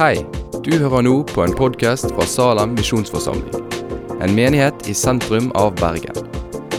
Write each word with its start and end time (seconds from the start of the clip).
Hei, 0.00 0.22
du 0.64 0.70
hører 0.80 1.02
nå 1.04 1.10
på 1.28 1.42
en 1.44 1.52
podkast 1.52 2.06
fra 2.14 2.24
Salem 2.24 2.70
misjonsforsamling. 2.72 3.66
En 4.24 4.32
menighet 4.32 4.86
i 4.88 4.94
sentrum 4.96 5.50
av 5.60 5.74
Bergen. 5.76 6.16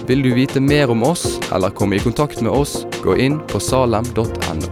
Vil 0.10 0.24
du 0.26 0.32
vite 0.34 0.58
mer 0.58 0.90
om 0.90 1.06
oss 1.06 1.36
eller 1.54 1.70
komme 1.70 2.00
i 2.00 2.02
kontakt 2.02 2.42
med 2.42 2.50
oss, 2.50 2.80
gå 3.04 3.14
inn 3.22 3.38
på 3.54 3.62
salem.no. 3.62 4.72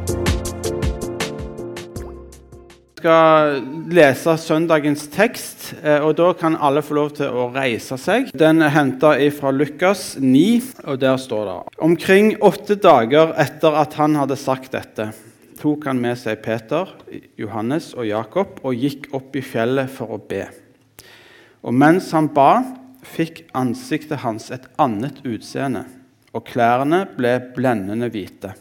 Vi 2.98 3.04
skal 3.04 3.62
lese 3.94 4.38
søndagens 4.42 5.06
tekst, 5.14 5.76
eh, 5.84 6.02
og 6.02 6.18
da 6.18 6.34
kan 6.34 6.58
alle 6.58 6.82
få 6.82 6.98
lov 6.98 7.14
til 7.22 7.30
å 7.30 7.52
reise 7.54 8.02
seg. 8.02 8.34
Den 8.34 8.66
er 8.66 8.74
henta 8.74 9.14
fra 9.38 9.54
Lukas 9.54 10.16
9, 10.18 10.50
og 10.90 10.98
der 11.06 11.22
står 11.22 11.46
det 11.54 11.58
Omkring 11.86 12.34
åtte 12.42 12.82
dager 12.82 13.38
etter 13.38 13.78
at 13.86 13.94
han 14.02 14.18
hadde 14.18 14.42
sagt 14.42 14.74
dette, 14.74 15.12
tok 15.60 15.86
han 15.90 16.00
med 16.02 16.18
seg 16.20 16.40
Peter, 16.44 16.90
Johannes 17.40 17.92
og 17.98 18.08
Jakob 18.08 18.62
og 18.64 18.78
gikk 18.78 19.10
opp 19.16 19.36
i 19.36 19.44
fjellet 19.44 19.92
for 19.92 20.16
å 20.16 20.22
be. 20.22 20.46
Og 21.68 21.76
mens 21.76 22.10
han 22.16 22.30
ba, 22.32 22.64
fikk 23.04 23.44
ansiktet 23.58 24.22
hans 24.24 24.50
et 24.54 24.68
annet 24.80 25.20
utseende, 25.28 25.86
og 26.36 26.46
klærne 26.48 27.04
ble 27.18 27.36
blendende 27.56 28.10
hvite. 28.14 28.54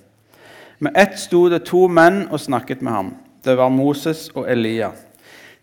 Med 0.78 0.96
ett 0.98 1.18
sto 1.18 1.48
det 1.50 1.64
to 1.66 1.86
menn 1.90 2.24
og 2.28 2.40
snakket 2.40 2.82
med 2.82 2.94
ham. 2.94 3.12
Det 3.42 3.54
var 3.58 3.70
Moses 3.70 4.28
og 4.34 4.46
Elia. 4.50 4.92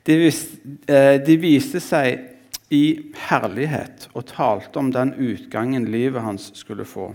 De, 0.05 0.15
eh, 0.27 1.15
de 1.23 1.37
viste 1.41 1.79
seg 1.81 2.35
i 2.73 3.11
herlighet 3.27 4.09
og 4.13 4.27
talte 4.29 4.79
om 4.79 4.91
den 4.93 5.13
utgangen 5.17 5.87
livet 5.91 6.23
hans 6.25 6.51
skulle 6.57 6.85
få, 6.85 7.13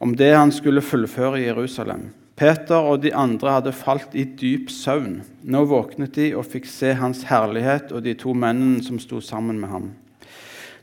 om 0.00 0.14
det 0.16 0.32
han 0.34 0.52
skulle 0.52 0.84
fullføre 0.84 1.40
i 1.40 1.46
Jerusalem. 1.46 2.08
Peter 2.40 2.80
og 2.80 3.02
de 3.02 3.10
andre 3.12 3.58
hadde 3.58 3.72
falt 3.76 4.14
i 4.16 4.22
dyp 4.24 4.70
søvn. 4.72 5.18
Nå 5.44 5.60
våknet 5.68 6.14
de 6.16 6.30
og 6.32 6.46
fikk 6.48 6.64
se 6.70 6.94
hans 6.96 7.26
herlighet 7.28 7.92
og 7.92 8.06
de 8.06 8.14
to 8.16 8.32
mennene 8.32 8.80
som 8.80 8.96
sto 9.02 9.20
sammen 9.20 9.58
med 9.60 9.68
ham. 9.68 9.90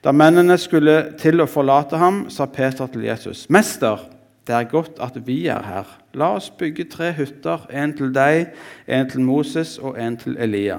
Da 0.05 0.13
mennene 0.13 0.59
skulle 0.61 1.15
til 1.17 1.41
å 1.41 1.49
forlate 1.49 1.97
ham, 1.97 2.27
sa 2.29 2.45
Peter 2.45 2.85
til 2.93 3.07
Jesus.: 3.09 3.47
Mester, 3.49 4.05
det 4.45 4.53
er 4.53 4.69
godt 4.69 5.01
at 5.01 5.17
vi 5.25 5.47
er 5.49 5.65
her. 5.65 5.89
La 6.13 6.35
oss 6.37 6.51
bygge 6.53 6.85
tre 6.93 7.09
hytter, 7.17 7.65
en 7.73 7.97
til 7.97 8.13
deg, 8.13 8.53
en 8.85 9.09
til 9.09 9.25
Moses 9.25 9.79
og 9.81 9.97
en 9.97 10.17
til 10.17 10.37
Elia. 10.37 10.77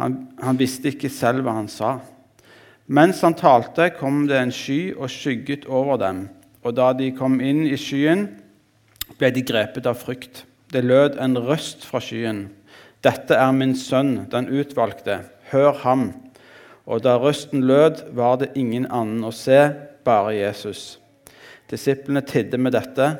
Han, 0.00 0.16
han 0.40 0.58
visste 0.58 0.88
ikke 0.88 1.12
selv 1.12 1.44
hva 1.44 1.58
han 1.60 1.68
sa. 1.68 1.98
Mens 2.88 3.20
han 3.20 3.36
talte, 3.36 3.92
kom 4.00 4.24
det 4.26 4.40
en 4.40 4.52
sky 4.52 4.94
og 4.96 5.12
skygget 5.12 5.68
over 5.68 6.00
dem. 6.00 6.28
Og 6.64 6.72
da 6.76 6.94
de 6.96 7.12
kom 7.12 7.36
inn 7.44 7.66
i 7.68 7.76
skyen, 7.76 8.30
ble 9.18 9.30
de 9.34 9.42
grepet 9.46 9.86
av 9.86 9.98
frykt. 10.00 10.44
Det 10.70 10.84
lød 10.84 11.18
en 11.18 11.38
røst 11.38 11.86
fra 11.86 12.00
skyen. 12.04 12.48
Dette 13.02 13.34
er 13.34 13.52
min 13.56 13.74
sønn, 13.78 14.26
den 14.30 14.50
utvalgte. 14.52 15.22
Hør 15.50 15.72
ham. 15.82 16.10
Og 16.86 17.02
da 17.04 17.16
røsten 17.18 17.64
lød, 17.66 18.04
var 18.14 18.38
det 18.40 18.52
ingen 18.58 18.86
annen 18.86 19.24
å 19.26 19.32
se, 19.34 19.58
bare 20.04 20.36
Jesus. 20.36 20.98
Disiplene 21.70 22.22
tidde 22.26 22.58
med 22.58 22.74
dette, 22.74 23.10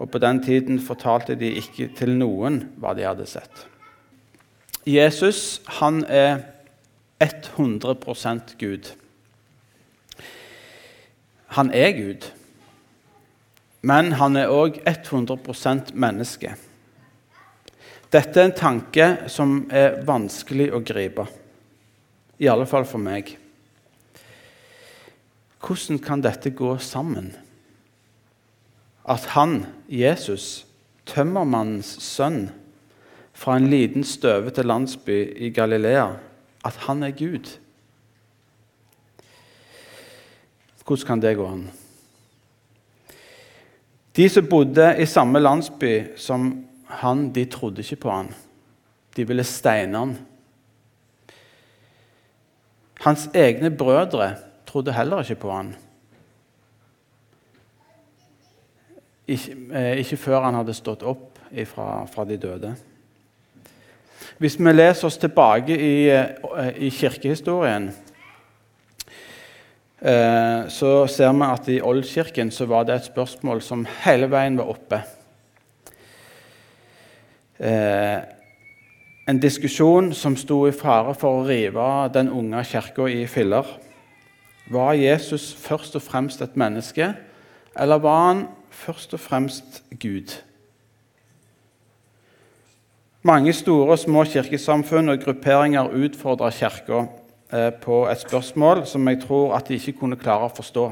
og 0.00 0.10
på 0.10 0.20
den 0.22 0.40
tiden 0.42 0.80
fortalte 0.82 1.36
de 1.38 1.52
ikke 1.60 1.90
til 1.96 2.14
noen 2.16 2.62
hva 2.80 2.94
de 2.96 3.04
hadde 3.04 3.28
sett. 3.28 3.66
Jesus 4.88 5.60
han 5.80 6.02
er 6.08 6.40
100% 7.20 8.56
Gud. 8.58 8.94
Han 11.58 11.70
er 11.74 11.92
Gud, 11.92 12.30
men 13.80 14.12
han 14.20 14.36
er 14.36 14.52
òg 14.52 14.80
100% 14.84 15.94
menneske. 15.96 16.54
Dette 18.10 18.40
er 18.40 18.48
en 18.48 18.56
tanke 18.56 19.06
som 19.30 19.62
er 19.70 20.00
vanskelig 20.06 20.70
å 20.74 20.82
gripe, 20.82 21.26
i 22.40 22.48
alle 22.50 22.66
fall 22.66 22.86
for 22.88 23.02
meg. 23.02 23.36
Hvordan 25.60 26.00
kan 26.02 26.24
dette 26.24 26.52
gå 26.56 26.72
sammen? 26.82 27.30
At 29.04 29.30
han, 29.36 29.62
Jesus, 29.88 30.64
tømmermannens 31.08 31.96
sønn, 32.02 32.48
fra 33.40 33.56
en 33.56 33.70
liten, 33.72 34.04
støvete 34.04 34.66
landsby 34.66 35.22
i 35.40 35.48
Galilea, 35.54 36.10
at 36.64 36.80
han 36.84 37.06
er 37.06 37.14
Gud. 37.16 37.54
Hvordan 40.84 41.06
kan 41.06 41.22
det 41.22 41.36
gå 41.38 41.46
an? 41.46 41.70
De 44.16 44.28
som 44.28 44.46
bodde 44.46 44.94
i 44.98 45.06
samme 45.06 45.38
landsby 45.38 46.16
som 46.18 46.50
han, 47.00 47.28
de 47.32 47.44
trodde 47.50 47.84
ikke 47.84 48.02
på 48.04 48.10
han. 48.10 48.32
De 49.16 49.26
ville 49.26 49.44
steine 49.46 49.98
han. 49.98 50.16
Hans 53.00 53.28
egne 53.34 53.70
brødre 53.70 54.34
trodde 54.66 54.92
heller 54.92 55.22
ikke 55.22 55.40
på 55.40 55.52
han. 55.54 55.72
Ikke, 59.30 59.56
eh, 59.72 59.96
ikke 60.02 60.16
før 60.16 60.42
han 60.42 60.58
hadde 60.58 60.74
stått 60.74 61.02
opp 61.06 61.38
fra, 61.70 62.06
fra 62.10 62.24
de 62.24 62.36
døde. 62.36 62.74
Hvis 64.40 64.58
vi 64.58 64.72
leser 64.72 65.06
oss 65.06 65.18
tilbake 65.20 65.76
i, 65.76 66.08
eh, 66.08 66.70
i 66.76 66.90
kirkehistorien, 66.90 67.88
eh, 67.88 68.09
så 70.00 70.90
ser 71.12 71.34
vi 71.36 71.44
at 71.44 71.66
i 71.68 71.80
Oldkirken 71.84 72.48
så 72.50 72.64
var 72.64 72.86
det 72.88 72.94
et 72.94 73.08
spørsmål 73.10 73.60
som 73.60 73.82
hele 74.06 74.30
veien 74.32 74.56
var 74.56 74.70
oppe. 74.72 75.02
Eh, 77.60 78.18
en 79.28 79.38
diskusjon 79.38 80.14
som 80.16 80.36
sto 80.40 80.62
i 80.64 80.72
fare 80.72 81.12
for 81.14 81.42
å 81.42 81.44
rive 81.44 81.86
den 82.14 82.30
unge 82.32 82.62
kirka 82.64 83.04
i 83.12 83.26
filler. 83.28 83.66
Var 84.72 84.96
Jesus 84.96 85.50
først 85.60 85.98
og 85.98 86.02
fremst 86.02 86.40
et 86.40 86.56
menneske, 86.56 87.12
eller 87.76 88.00
var 88.00 88.22
han 88.24 88.46
først 88.72 89.12
og 89.14 89.20
fremst 89.20 89.82
Gud? 90.00 90.32
Mange 93.22 93.52
store 93.52 93.92
og 93.92 94.00
små 94.00 94.24
kirkesamfunn 94.24 95.12
og 95.12 95.20
grupperinger 95.20 95.92
utfordra 95.92 96.48
Kirka 96.50 97.02
eh, 97.02 97.19
på 97.82 98.04
et 98.06 98.20
spørsmål 98.22 98.84
som 98.86 99.08
jeg 99.10 99.22
tror 99.24 99.56
at 99.56 99.66
de 99.68 99.78
ikke 99.78 99.96
kunne 100.02 100.18
klare 100.20 100.46
å 100.46 100.54
forstå. 100.54 100.84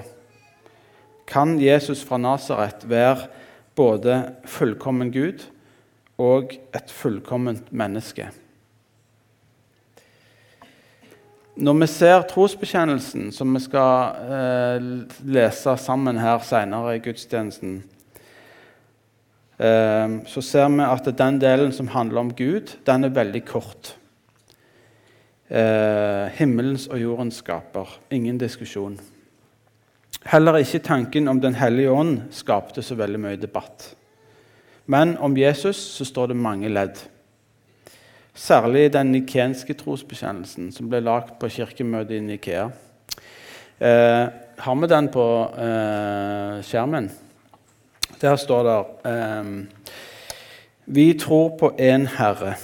Kan 1.29 1.59
Jesus 1.61 2.03
fra 2.05 2.19
Nasaret 2.19 2.89
være 2.89 3.29
både 3.77 4.19
fullkommen 4.49 5.13
Gud 5.13 5.45
og 6.19 6.55
et 6.75 6.91
fullkomment 6.91 7.69
menneske? 7.71 8.31
Når 11.59 11.75
vi 11.81 11.87
ser 11.91 12.25
trosbekjennelsen, 12.31 13.33
som 13.35 13.55
vi 13.55 13.61
skal 13.65 14.19
eh, 14.31 14.89
lese 15.27 15.75
sammen 15.83 16.21
her 16.23 16.39
senere 16.47 16.95
i 16.95 17.01
gudstjenesten, 17.03 17.81
eh, 19.59 20.13
så 20.31 20.45
ser 20.47 20.69
vi 20.71 20.87
at 20.87 21.11
den 21.19 21.41
delen 21.43 21.75
som 21.75 21.91
handler 21.91 22.23
om 22.23 22.31
Gud, 22.31 22.77
den 22.87 23.05
er 23.05 23.17
veldig 23.17 23.43
kort. 23.51 23.97
Ehm, 25.51 26.29
himmelens 26.37 26.87
og 26.93 27.01
jordens 27.01 27.41
skaper. 27.41 27.99
Ingen 28.11 28.39
diskusjon. 28.39 28.99
Heller 30.29 30.57
ikke 30.57 30.79
tanken 30.79 31.29
om 31.29 31.41
Den 31.41 31.55
hellige 31.55 31.91
ånd 31.91 32.21
skapte 32.31 32.83
så 32.83 32.95
veldig 32.95 33.21
mye 33.21 33.37
debatt. 33.37 33.95
Men 34.87 35.17
om 35.19 35.37
Jesus 35.37 35.77
så 35.77 36.05
står 36.05 36.27
det 36.27 36.37
mange 36.37 36.69
ledd. 36.69 36.99
Særlig 38.35 38.93
den 38.93 39.13
nikenske 39.13 39.75
trosbekjennelsen 39.75 40.73
som 40.73 40.89
ble 40.89 41.01
lagt 41.01 41.39
på 41.41 41.49
kirkemøtet 41.49 42.17
i 42.17 42.21
Nikea. 42.21 42.69
Eh, 43.81 44.29
har 44.59 44.75
vi 44.81 44.87
den 44.87 45.09
på 45.09 45.27
eh, 45.59 46.63
skjermen? 46.63 47.11
Der 48.21 48.37
står 48.37 48.63
det 48.69 49.11
eh, 49.11 49.45
Vi 50.85 51.13
tror 51.19 51.57
på 51.59 51.71
én 51.81 52.07
Herre, 52.07 52.55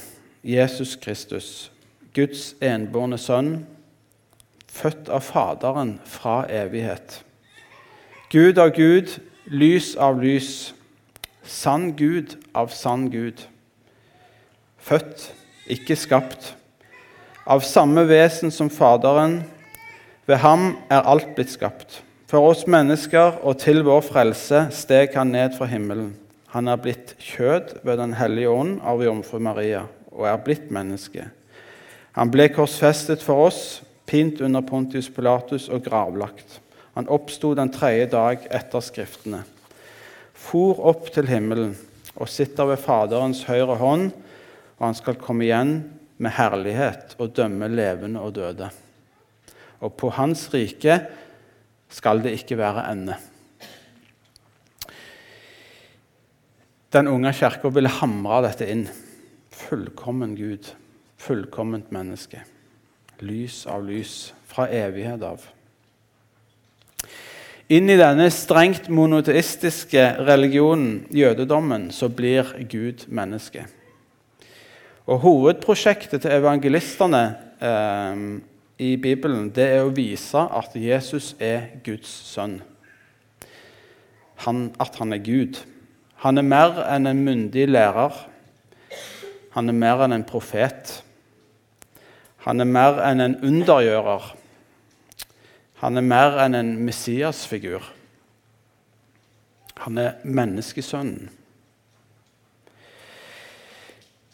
Jesus 0.44 0.96
Kristus, 0.96 1.72
Guds 2.14 2.52
enbårne 2.62 3.18
sønn, 3.18 3.64
født 4.70 5.08
av 5.10 5.24
Faderen 5.26 5.96
fra 6.06 6.44
evighet. 6.50 7.20
Gud 8.30 8.58
av 8.58 8.70
Gud, 8.74 9.16
lys 9.50 9.94
av 10.00 10.20
lys, 10.22 10.74
sann 11.42 11.92
Gud 11.98 12.36
av 12.54 12.70
sann 12.74 13.08
Gud. 13.10 13.44
Født, 14.78 15.28
ikke 15.70 15.96
skapt. 15.96 16.54
Av 17.46 17.64
samme 17.66 18.06
vesen 18.08 18.52
som 18.54 18.70
Faderen. 18.70 19.42
Ved 20.26 20.40
ham 20.40 20.72
er 20.88 21.04
alt 21.04 21.34
blitt 21.36 21.52
skapt. 21.52 22.00
For 22.30 22.46
oss 22.48 22.64
mennesker 22.66 23.40
og 23.44 23.58
til 23.62 23.82
vår 23.84 24.00
frelse 24.06 24.64
steg 24.74 25.14
han 25.18 25.34
ned 25.34 25.58
fra 25.58 25.68
himmelen. 25.68 26.14
Han 26.54 26.70
er 26.70 26.80
blitt 26.80 27.16
kjød 27.20 27.80
ved 27.84 27.98
Den 27.98 28.14
hellige 28.16 28.50
ånd 28.50 28.78
av 28.82 29.02
jomfru 29.02 29.38
Maria 29.42 29.84
og 30.14 30.28
er 30.30 30.38
blitt 30.42 30.70
menneske. 30.72 31.28
Han 32.14 32.30
ble 32.30 32.48
korsfestet 32.54 33.22
for 33.24 33.48
oss, 33.48 33.82
pint 34.06 34.40
under 34.44 34.62
Pontius 34.62 35.08
Pilatus 35.10 35.68
og 35.72 35.82
gravlagt. 35.86 36.60
Han 36.94 37.10
oppsto 37.10 37.54
den 37.58 37.72
tredje 37.74 38.06
dag 38.12 38.44
etter 38.54 38.84
Skriftene, 38.84 39.42
for 40.34 40.78
opp 40.86 41.08
til 41.14 41.26
himmelen 41.26 41.72
og 42.14 42.30
sitter 42.30 42.68
ved 42.70 42.82
Faderens 42.82 43.42
høyre 43.48 43.78
hånd 43.80 44.12
og 44.78 44.88
han 44.88 44.96
skal 44.98 45.20
komme 45.20 45.46
igjen 45.46 45.76
med 46.22 46.34
herlighet 46.36 47.14
og 47.16 47.34
dømme 47.36 47.68
levende 47.70 48.22
og 48.22 48.34
døde. 48.36 48.70
Og 49.84 49.94
på 49.98 50.10
hans 50.16 50.48
rike 50.54 50.98
skal 51.92 52.22
det 52.24 52.34
ikke 52.38 52.58
være 52.58 52.86
ende. 52.90 53.16
Den 56.94 57.10
unge 57.10 57.32
kirka 57.34 57.70
ville 57.74 57.90
hamre 57.90 58.42
dette 58.46 58.68
inn. 58.70 58.84
Fullkommen 59.54 60.34
Gud, 60.38 60.68
fullkomment 61.24 61.92
menneske. 61.94 62.42
Lys 63.24 63.64
av 63.70 63.84
lys, 63.86 64.32
fra 64.48 64.68
evighet 64.68 65.22
av. 65.24 65.44
Inn 67.72 67.88
i 67.88 67.96
denne 67.96 68.26
strengt 68.28 68.90
monoteistiske 68.92 70.02
religionen, 70.26 71.06
jødedommen, 71.14 71.88
så 71.96 72.10
blir 72.12 72.50
Gud 72.68 73.06
menneske. 73.08 73.64
Og 75.08 75.22
Hovedprosjektet 75.24 76.22
til 76.24 76.36
evangelistene 76.36 77.22
eh, 77.60 78.20
i 78.84 78.94
Bibelen 79.00 79.48
det 79.54 79.66
er 79.78 79.84
å 79.84 79.92
vise 79.96 80.44
at 80.44 80.76
Jesus 80.76 81.32
er 81.40 81.70
Guds 81.84 82.10
sønn. 82.34 82.58
Han, 84.44 84.66
at 84.80 84.96
han 85.00 85.16
er 85.16 85.24
Gud. 85.24 85.60
Han 86.24 86.40
er 86.40 86.48
mer 86.48 86.80
enn 86.88 87.08
en 87.08 87.24
myndig 87.24 87.68
lærer. 87.70 88.16
Han 89.54 89.70
er 89.70 89.76
mer 89.78 90.04
enn 90.04 90.16
en 90.16 90.26
profet. 90.26 91.03
Han 92.44 92.60
er 92.60 92.68
mer 92.68 93.00
enn 93.04 93.22
en 93.24 93.38
undergjører. 93.40 94.34
Han 95.80 95.96
er 95.96 96.04
mer 96.04 96.36
enn 96.44 96.56
en 96.58 96.74
Messias-figur. 96.84 97.86
Han 99.84 99.98
er 99.98 100.20
menneskesønnen. 100.24 101.30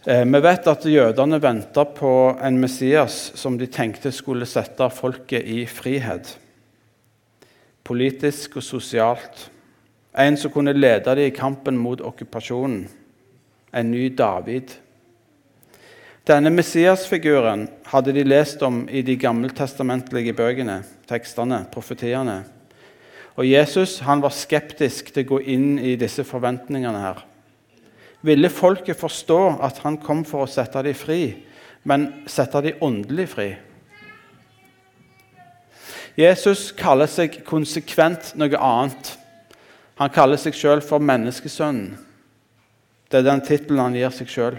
Eh, 0.06 0.24
vi 0.24 0.40
vet 0.40 0.68
at 0.70 0.86
jødene 0.88 1.36
venta 1.42 1.84
på 1.84 2.12
en 2.40 2.56
Messias 2.60 3.32
som 3.36 3.58
de 3.60 3.66
tenkte 3.68 4.12
skulle 4.16 4.48
sette 4.48 4.86
folket 4.96 5.44
i 5.44 5.66
frihet. 5.68 6.38
Politisk 7.84 8.56
og 8.56 8.64
sosialt. 8.64 9.50
En 10.16 10.38
som 10.40 10.50
kunne 10.50 10.72
lede 10.72 11.04
dem 11.14 11.28
i 11.28 11.34
kampen 11.36 11.76
mot 11.76 12.00
okkupasjonen. 12.00 12.88
En 13.76 13.90
ny 13.90 14.08
David. 14.16 14.72
Denne 16.28 16.50
Messias-figuren 16.52 17.68
hadde 17.88 18.12
de 18.12 18.24
lest 18.26 18.60
om 18.62 18.82
i 18.92 19.00
de 19.02 19.16
gammeltestamentlige 19.16 20.34
bøkene, 20.36 20.82
tekstene, 21.08 21.62
profetiene. 21.72 22.42
Og 23.40 23.46
Jesus 23.48 23.98
han 24.04 24.20
var 24.20 24.34
skeptisk 24.36 25.14
til 25.14 25.24
å 25.24 25.30
gå 25.30 25.40
inn 25.54 25.78
i 25.78 25.96
disse 25.96 26.24
forventningene. 26.28 27.00
her. 27.00 27.24
Ville 28.20 28.50
folket 28.50 29.00
forstå 29.00 29.62
at 29.64 29.78
han 29.78 29.96
kom 29.96 30.24
for 30.24 30.44
å 30.44 30.50
sette 30.50 30.82
dem 30.82 30.94
fri, 30.94 31.36
men 31.84 32.24
sette 32.26 32.60
dem 32.60 32.76
åndelig 32.80 33.28
fri? 33.28 33.56
Jesus 36.16 36.70
kaller 36.76 37.06
seg 37.06 37.44
konsekvent 37.46 38.34
noe 38.36 38.58
annet. 38.58 39.16
Han 39.96 40.10
kaller 40.12 40.36
seg 40.36 40.52
sjøl 40.54 40.82
for 40.84 41.00
menneskesønnen. 41.00 41.96
Det 43.08 43.18
er 43.18 43.26
den 43.26 43.40
tittelen 43.40 43.80
han 43.80 43.96
gir 43.96 44.12
seg 44.12 44.28
sjøl. 44.28 44.58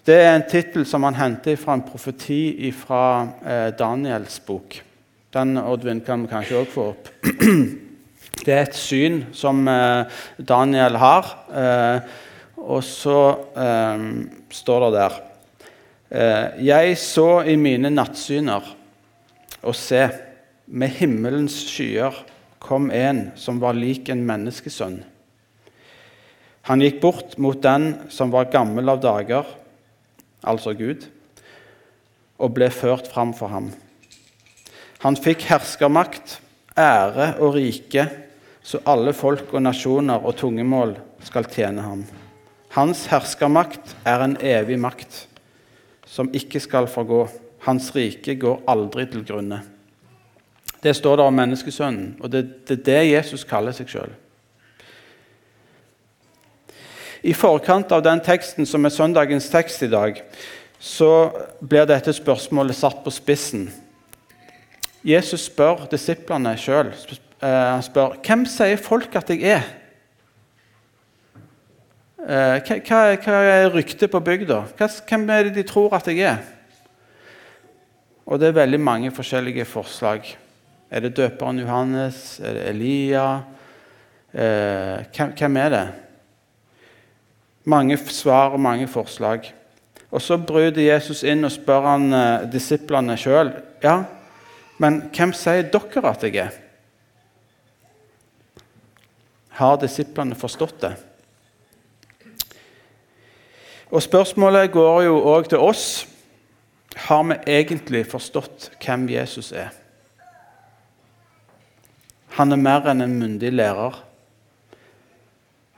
Det 0.00 0.14
er 0.16 0.30
en 0.32 0.46
tittel 0.48 0.86
som 0.88 1.04
han 1.04 1.18
henter 1.18 1.58
fra 1.60 1.74
en 1.76 1.84
profeti 1.84 2.70
fra 2.72 3.02
eh, 3.44 3.68
Daniels 3.76 4.38
bok. 4.46 4.78
Den 5.34 5.58
Oddvin, 5.60 6.00
kan 6.00 6.24
vi 6.24 6.30
kanskje 6.30 6.62
òg 6.62 6.70
få 6.72 6.86
opp. 6.94 7.10
Det 8.40 8.54
er 8.54 8.62
et 8.64 8.78
syn 8.78 9.18
som 9.36 9.60
eh, 9.68 10.22
Daniel 10.40 10.96
har. 11.02 11.28
Eh, 11.52 12.16
og 12.60 12.80
så 12.84 13.18
står 14.52 14.82
det 14.84 14.88
der 14.92 15.14
Jeg 16.60 16.96
så 17.00 17.40
i 17.48 17.54
mine 17.56 17.88
nattsyner, 17.88 18.66
og 19.64 19.76
se, 19.78 20.02
med 20.66 20.92
himmelens 20.98 21.56
skyer 21.70 22.18
kom 22.60 22.90
en 22.92 23.30
som 23.40 23.62
var 23.62 23.78
lik 23.78 24.10
en 24.12 24.26
menneskesønn. 24.28 24.98
Han 26.68 26.84
gikk 26.84 27.00
bort 27.00 27.38
mot 27.40 27.62
den 27.64 27.94
som 28.12 28.28
var 28.34 28.52
gammel 28.52 28.92
av 28.92 29.00
dager 29.00 29.48
altså 30.42 30.74
Gud, 30.74 31.06
og 32.40 32.54
ble 32.56 32.70
ført 32.72 33.10
fram 33.12 33.34
for 33.36 33.52
ham. 33.52 33.70
Han 35.04 35.16
fikk 35.16 35.46
herskermakt, 35.48 36.38
ære 36.78 37.34
og 37.40 37.54
rike, 37.56 38.06
så 38.62 38.80
alle 38.88 39.12
folk 39.16 39.52
og 39.54 39.64
nasjoner 39.64 40.20
og 40.24 40.36
tungemål 40.36 40.94
skal 41.24 41.48
tjene 41.48 41.84
ham. 41.84 42.04
Hans 42.76 43.06
herskermakt 43.10 43.96
er 44.06 44.22
en 44.24 44.36
evig 44.44 44.78
makt 44.78 45.24
som 46.06 46.30
ikke 46.36 46.60
skal 46.62 46.88
forgå. 46.90 47.24
Hans 47.66 47.90
rike 47.96 48.36
går 48.40 48.62
aldri 48.70 49.06
til 49.10 49.24
grunne. 49.26 49.60
Det 50.80 50.94
står 50.96 51.18
der 51.20 51.28
om 51.28 51.36
menneskesønnen, 51.36 52.14
og 52.20 52.32
det 52.32 52.44
er 52.70 52.84
det, 52.84 53.00
Jesus 53.10 53.44
kaller 53.44 53.74
seg 53.76 53.90
sjøl. 53.90 54.12
I 57.22 57.34
forkant 57.36 57.92
av 57.92 58.02
den 58.04 58.20
teksten 58.24 58.66
som 58.68 58.86
er 58.86 58.94
søndagens 58.94 59.50
tekst 59.52 59.82
i 59.84 59.90
dag, 59.92 60.22
så 60.80 61.30
blir 61.60 61.88
dette 61.88 62.14
spørsmålet 62.16 62.78
satt 62.78 63.02
på 63.04 63.12
spissen. 63.12 63.66
Jesus 65.04 65.46
spør 65.48 65.86
disiplene 65.92 66.54
sjøl 66.60 66.90
eh, 66.92 67.44
han 67.44 67.84
spør, 67.84 68.16
hvem 68.24 68.46
sier 68.48 68.80
folk 68.80 69.14
at 69.16 69.32
jeg 69.32 69.44
er. 69.58 69.68
Eh, 72.20 72.72
hva, 72.88 73.02
er 73.40 73.70
ryktet 73.72 74.12
på 74.12 74.20
bygda? 74.24 74.62
Hvem 75.08 75.28
er 75.32 75.48
det 75.48 75.54
de 75.60 75.68
tror 75.68 75.96
at 75.96 76.08
jeg 76.08 76.24
er? 76.28 76.42
Og 78.28 78.40
det 78.40 78.50
er 78.50 78.60
veldig 78.60 78.80
mange 78.80 79.12
forskjellige 79.12 79.64
forslag. 79.68 80.28
Er 80.90 81.00
det 81.04 81.16
døperen 81.16 81.58
Johannes? 81.60 82.40
Er 82.44 82.56
det 82.56 82.68
Elia? 82.72 83.26
Eh, 84.32 85.34
hvem 85.36 85.56
er 85.56 85.76
det? 85.76 85.88
Mange 87.64 87.96
svar 87.96 88.54
og 88.54 88.60
mange 88.60 88.88
forslag. 88.88 89.52
Og 90.10 90.22
Så 90.22 90.38
bryter 90.38 90.82
Jesus 90.82 91.22
inn 91.22 91.44
og 91.44 91.52
spør 91.52 91.86
han 91.86 92.12
eh, 92.12 92.48
disiplene 92.50 93.16
sjøl 93.20 93.52
ja, 93.82 94.02
men 94.80 95.02
hvem 95.14 95.32
sier 95.36 95.68
dere 95.72 96.10
at 96.10 96.24
jeg 96.24 96.36
er? 96.40 96.56
Har 99.60 99.76
disiplene 99.80 100.36
forstått 100.38 100.80
det? 100.80 100.94
Og 103.90 104.02
Spørsmålet 104.02 104.70
går 104.72 105.02
jo 105.02 105.18
òg 105.32 105.50
til 105.50 105.58
oss. 105.58 106.06
Har 107.06 107.22
vi 107.28 107.36
egentlig 107.50 108.04
forstått 108.06 108.70
hvem 108.80 109.08
Jesus 109.10 109.52
er? 109.52 109.70
Han 112.38 112.52
er 112.54 112.62
mer 112.62 112.86
enn 112.90 113.02
en 113.04 113.18
myndig 113.18 113.50
lærer. 113.52 113.98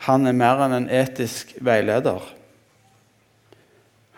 Han 0.02 0.26
er 0.26 0.34
mer 0.34 0.64
enn 0.64 0.74
en 0.74 0.88
etisk 0.90 1.54
veileder. 1.62 2.22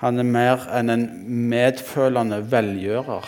Han 0.01 0.21
er 0.21 0.29
mer 0.29 0.63
enn 0.73 0.93
en 0.93 1.05
medfølende 1.51 2.39
velgjører. 2.53 3.27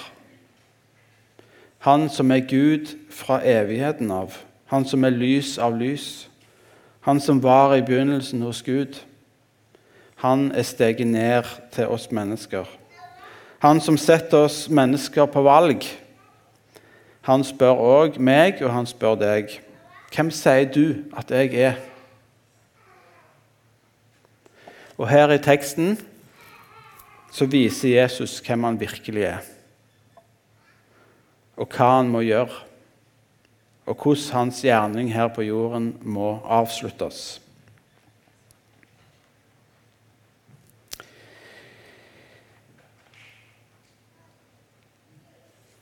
Han 1.86 2.08
som 2.10 2.32
er 2.32 2.46
Gud 2.48 2.94
fra 3.12 3.42
evigheten 3.44 4.10
av, 4.10 4.34
han 4.72 4.86
som 4.88 5.04
er 5.04 5.14
lys 5.14 5.58
av 5.62 5.76
lys, 5.78 6.26
han 7.06 7.20
som 7.22 7.42
var 7.44 7.76
i 7.76 7.84
begynnelsen 7.86 8.40
hos 8.42 8.62
Gud. 8.66 8.96
Han 10.24 10.48
er 10.56 10.64
steget 10.66 11.06
ned 11.06 11.46
til 11.72 11.92
oss 11.92 12.08
mennesker. 12.10 12.64
Han 13.62 13.80
som 13.80 13.98
setter 14.00 14.48
oss 14.48 14.64
mennesker 14.68 15.28
på 15.30 15.42
valg. 15.46 15.84
Han 17.28 17.44
spør 17.44 17.78
òg 17.84 18.18
meg, 18.18 18.58
og 18.64 18.72
han 18.72 18.88
spør 18.88 19.14
deg. 19.20 19.54
Hvem 20.10 20.32
sier 20.34 20.66
du 20.72 21.04
at 21.14 21.30
jeg 21.30 21.54
er? 21.54 21.78
Og 24.96 25.08
her 25.10 25.32
i 25.34 25.40
teksten 25.42 25.96
så 27.32 27.44
viser 27.52 27.98
Jesus 27.98 28.38
hvem 28.40 28.64
han 28.64 28.78
virkelig 28.80 29.26
er, 29.28 29.48
og 31.56 31.68
hva 31.68 31.90
han 31.98 32.08
må 32.12 32.22
gjøre, 32.24 32.62
og 33.86 33.98
hvordan 34.00 34.32
hans 34.38 34.62
gjerning 34.64 35.12
her 35.12 35.28
på 35.34 35.44
jorden 35.44 35.92
må 36.00 36.38
avsluttes. 36.42 37.40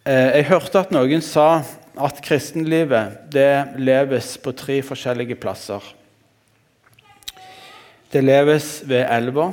Eh, 0.04 0.34
jeg 0.36 0.50
hørte 0.50 0.82
at 0.82 0.90
noen 0.92 1.22
sa 1.24 1.62
at 1.94 2.18
kristenlivet 2.26 3.30
det 3.32 3.78
leves 3.80 4.34
på 4.42 4.52
tre 4.52 4.82
forskjellige 4.84 5.38
plasser. 5.40 5.80
Det 8.14 8.20
leves 8.22 8.84
ved 8.86 9.08
elva, 9.10 9.48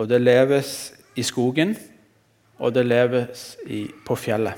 og 0.00 0.06
det 0.08 0.22
leves 0.22 0.70
i 1.20 1.20
skogen, 1.20 1.74
og 2.56 2.72
det 2.72 2.86
leves 2.86 3.42
i, 3.68 3.82
på 4.06 4.16
fjellet. 4.16 4.56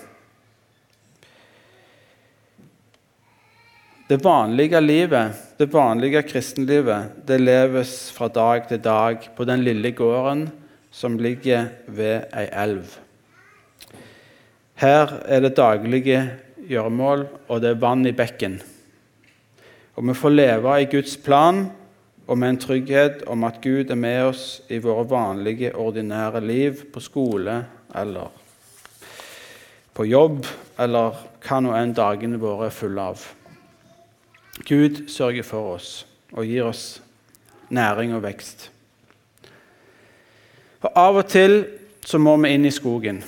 Det 4.06 4.20
vanlige 4.22 4.78
livet, 4.78 5.42
det 5.58 5.72
vanlige 5.74 6.22
kristenlivet, 6.22 7.18
det 7.26 7.40
leves 7.42 8.12
fra 8.14 8.30
dag 8.30 8.68
til 8.70 8.84
dag 8.86 9.26
på 9.34 9.50
den 9.50 9.66
lille 9.66 9.90
gården 9.90 10.46
som 10.94 11.18
ligger 11.18 11.72
ved 11.90 12.28
ei 12.30 12.46
elv. 12.46 12.98
Her 14.78 15.18
er 15.26 15.42
det 15.42 15.56
daglige 15.58 16.28
gjøremål, 16.62 17.26
og 17.48 17.58
det 17.58 17.74
er 17.74 17.86
vann 17.88 18.06
i 18.06 18.14
bekken. 18.14 18.60
Og 19.98 20.06
vi 20.06 20.14
får 20.14 20.42
leve 20.44 20.82
i 20.82 20.92
Guds 20.94 21.18
plan 21.18 21.66
og 22.26 22.38
med 22.38 22.54
en 22.54 22.60
trygghet 22.60 23.22
om 23.28 23.44
at 23.44 23.60
Gud 23.62 23.90
er 23.90 24.00
med 24.00 24.30
oss 24.30 24.62
i 24.72 24.78
våre 24.80 25.04
vanlige, 25.08 25.74
ordinære 25.76 26.40
liv 26.40 26.84
på 26.92 27.02
skole 27.04 27.58
eller 27.94 28.32
på 29.94 30.06
jobb 30.08 30.46
eller 30.80 31.20
hva 31.44 31.60
nå 31.60 31.74
enn 31.76 31.94
dagene 31.94 32.40
våre 32.40 32.70
er 32.70 32.74
fulle 32.74 33.08
av. 33.12 33.26
Gud 34.64 35.04
sørger 35.12 35.44
for 35.46 35.74
oss 35.76 35.90
og 36.32 36.48
gir 36.48 36.66
oss 36.66 37.02
næring 37.74 38.14
og 38.16 38.24
vekst. 38.24 38.70
Og 40.84 40.90
Av 40.96 41.16
og 41.16 41.28
til 41.32 41.62
så 42.04 42.20
må 42.20 42.36
vi 42.42 42.52
inn 42.54 42.66
i 42.68 42.74
skogen. 42.74 43.22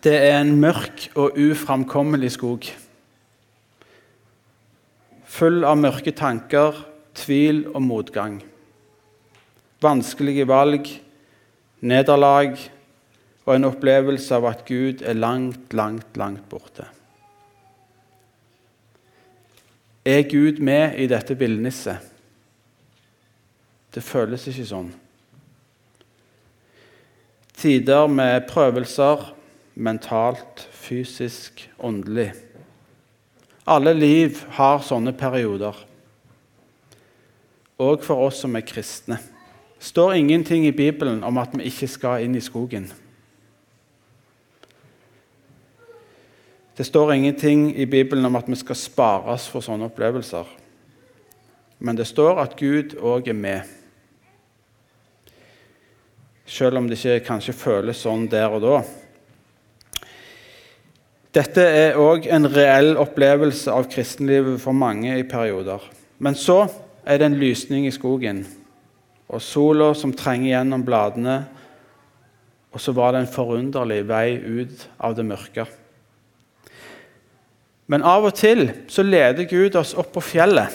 Det 0.00 0.14
er 0.14 0.38
en 0.40 0.54
mørk 0.60 1.08
og 1.18 1.38
uframkommelig 1.38 2.34
skog. 2.36 2.68
Full 5.40 5.62
av 5.64 5.78
mørke 5.80 6.12
tanker, 6.12 6.76
tvil 7.16 7.62
og 7.70 7.80
motgang. 7.80 8.34
Vanskelige 9.80 10.44
valg, 10.44 10.84
nederlag 11.80 12.58
og 13.46 13.54
en 13.54 13.64
opplevelse 13.70 14.36
av 14.36 14.50
at 14.50 14.66
Gud 14.68 15.00
er 15.00 15.16
langt, 15.16 15.72
langt, 15.72 16.18
langt 16.20 16.44
borte. 16.52 16.84
Er 20.04 20.28
Gud 20.28 20.60
med 20.60 21.00
i 21.00 21.08
dette 21.08 21.38
villnisset? 21.40 22.04
Det 23.96 24.04
føles 24.04 24.44
ikke 24.52 24.68
sånn. 24.68 24.92
Tider 27.56 28.12
med 28.12 28.44
prøvelser 28.52 29.24
mentalt, 29.80 30.68
fysisk, 30.76 31.64
åndelig. 31.80 32.28
Alle 33.70 33.92
liv 33.94 34.40
har 34.56 34.80
sånne 34.82 35.12
perioder. 35.14 35.76
Og 37.78 38.02
for 38.02 38.26
oss 38.26 38.40
som 38.42 38.56
er 38.58 38.66
kristne. 38.66 39.20
Det 39.78 39.86
står 39.86 40.16
ingenting 40.18 40.66
i 40.66 40.74
Bibelen 40.74 41.22
om 41.24 41.38
at 41.38 41.54
vi 41.54 41.70
ikke 41.70 41.88
skal 41.88 42.24
inn 42.24 42.34
i 42.36 42.42
skogen. 42.42 42.90
Det 46.76 46.86
står 46.86 47.12
ingenting 47.14 47.76
i 47.76 47.86
Bibelen 47.86 48.26
om 48.26 48.36
at 48.36 48.48
vi 48.48 48.58
skal 48.58 48.76
spares 48.76 49.46
for 49.48 49.62
sånne 49.64 49.86
opplevelser. 49.86 50.48
Men 51.78 51.96
det 51.96 52.08
står 52.10 52.42
at 52.42 52.56
Gud 52.58 52.98
òg 52.98 53.30
er 53.30 53.38
med. 53.38 53.70
Selv 56.44 56.80
om 56.80 56.88
det 56.90 56.98
ikke 56.98 57.26
kanskje 57.30 57.54
føles 57.54 58.02
sånn 58.02 58.26
der 58.32 58.50
og 58.50 58.64
da. 58.64 58.80
Dette 61.30 61.62
er 61.62 61.94
òg 61.94 62.24
en 62.26 62.48
reell 62.50 62.96
opplevelse 62.98 63.70
av 63.70 63.86
kristenlivet 63.92 64.56
for 64.58 64.74
mange 64.74 65.12
i 65.14 65.22
perioder. 65.22 65.82
Men 66.18 66.34
så 66.34 66.64
er 67.06 67.20
det 67.20 67.28
en 67.28 67.36
lysning 67.38 67.84
i 67.86 67.92
skogen, 67.94 68.42
og 69.30 69.38
sola 69.38 69.92
som 69.94 70.10
trenger 70.10 70.56
gjennom 70.56 70.82
bladene. 70.82 71.36
Og 72.74 72.82
så 72.82 72.90
var 72.94 73.14
det 73.14 73.20
en 73.22 73.30
forunderlig 73.30 74.00
vei 74.08 74.26
ut 74.42 74.82
av 74.98 75.14
det 75.14 75.26
mørke. 75.28 75.68
Men 77.90 78.02
av 78.06 78.26
og 78.26 78.34
til 78.38 78.64
så 78.90 79.04
leder 79.06 79.46
Gud 79.50 79.78
oss 79.78 79.94
opp 79.98 80.10
på 80.16 80.22
fjellet. 80.32 80.66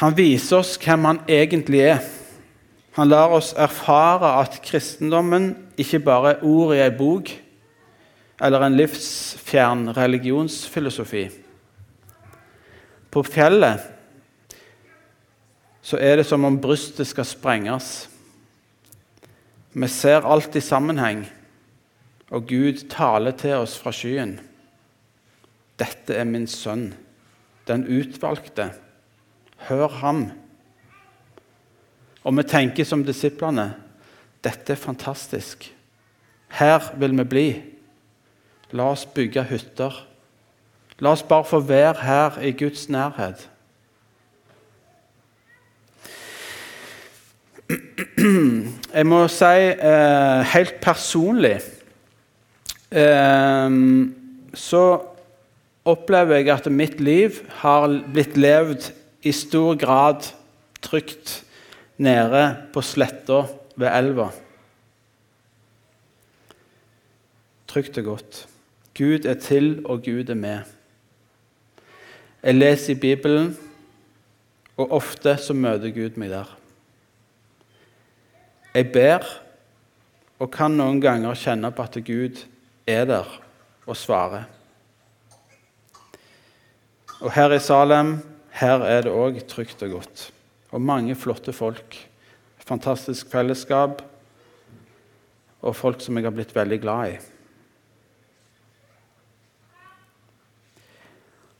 Han 0.00 0.16
viser 0.16 0.62
oss 0.62 0.78
hvem 0.80 1.04
han 1.04 1.20
egentlig 1.28 1.84
er. 1.90 2.00
Han 2.96 3.12
lar 3.12 3.34
oss 3.36 3.52
erfare 3.60 4.32
at 4.40 4.56
kristendommen 4.64 5.50
ikke 5.76 6.00
bare 6.08 6.32
er 6.32 6.48
ord 6.48 6.72
i 6.76 6.80
ei 6.80 6.96
bok 6.96 7.34
eller 8.40 8.62
en 8.62 8.76
livsfjern 8.76 9.88
religionsfilosofi. 9.96 11.24
På 13.10 13.22
fjellet 13.24 13.80
så 15.82 15.98
er 15.98 16.20
det 16.20 16.26
som 16.28 16.44
om 16.44 16.58
brystet 16.60 17.08
skal 17.08 17.26
sprenges. 17.26 18.08
Vi 19.72 19.88
ser 19.88 20.26
alt 20.26 20.56
i 20.58 20.62
sammenheng, 20.62 21.24
og 22.28 22.44
Gud 22.50 22.84
taler 22.92 23.32
til 23.40 23.56
oss 23.62 23.78
fra 23.80 23.92
skyen. 23.94 24.36
Dette 25.80 26.16
er 26.18 26.28
min 26.28 26.46
sønn, 26.50 26.90
den 27.70 27.86
utvalgte. 27.88 28.72
Hør 29.68 29.88
ham. 30.02 30.26
Og 32.22 32.36
vi 32.36 32.44
tenker 32.50 32.86
som 32.86 33.06
disiplene 33.06 33.70
dette 34.44 34.74
er 34.74 34.80
fantastisk. 34.80 35.64
Her 36.58 36.92
vil 37.00 37.16
vi 37.18 37.24
bli. 37.24 37.48
La 38.72 38.90
oss 38.92 39.06
bygge 39.06 39.44
hytter. 39.48 39.94
La 41.00 41.14
oss 41.14 41.22
bare 41.22 41.46
få 41.48 41.60
være 41.64 42.02
her 42.02 42.40
i 42.44 42.52
Guds 42.52 42.88
nærhet. 42.88 43.48
Jeg 48.94 49.06
må 49.06 49.20
si 49.30 49.44
eh, 49.70 50.40
helt 50.52 50.78
personlig 50.82 51.58
eh, 52.90 53.76
så 54.58 54.82
opplever 55.88 56.40
jeg 56.40 56.50
at 56.54 56.68
mitt 56.72 57.00
liv 57.00 57.38
har 57.62 57.86
blitt 58.12 58.36
levd 58.40 58.90
i 59.28 59.32
stor 59.32 59.78
grad 59.80 60.30
trygt 60.84 61.42
nede 61.98 62.44
på 62.74 62.82
sletta 62.84 63.44
ved 63.78 63.90
elva. 63.92 64.28
Trygt 67.68 67.98
og 68.00 68.14
godt. 68.14 68.46
Gud 68.98 69.24
er 69.24 69.38
til, 69.38 69.86
og 69.86 70.02
Gud 70.04 70.30
er 70.30 70.38
med. 70.38 70.66
Jeg 72.42 72.54
leser 72.54 72.94
i 72.94 73.00
Bibelen, 73.00 73.52
og 74.76 74.92
ofte 74.92 75.36
så 75.42 75.54
møter 75.54 75.94
Gud 75.94 76.18
meg 76.18 76.30
der. 76.30 76.50
Jeg 78.74 78.92
ber 78.94 79.26
og 80.38 80.50
kan 80.54 80.76
noen 80.78 81.00
ganger 81.02 81.38
kjenne 81.38 81.70
på 81.74 81.86
at 81.86 81.98
Gud 82.06 82.42
er 82.86 83.06
der 83.10 83.30
og 83.86 83.96
svarer. 83.98 84.46
Og 87.18 87.32
her 87.34 87.54
i 87.56 87.58
Salem 87.58 88.18
her 88.54 88.84
er 88.86 89.02
det 89.06 89.14
òg 89.14 89.40
trygt 89.50 89.82
og 89.86 89.96
godt 89.98 90.28
og 90.70 90.82
mange 90.84 91.16
flotte 91.16 91.52
folk. 91.52 91.96
Fantastisk 92.68 93.30
fellesskap 93.32 94.02
og 95.62 95.74
folk 95.76 96.02
som 96.04 96.18
jeg 96.18 96.28
har 96.28 96.34
blitt 96.36 96.54
veldig 96.54 96.80
glad 96.82 97.14
i. 97.14 97.18